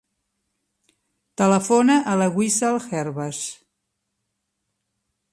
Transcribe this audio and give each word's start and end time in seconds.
Telefona 1.41 1.97
a 2.13 2.15
la 2.21 2.29
Wissal 2.37 2.79
Hervas. 2.99 3.41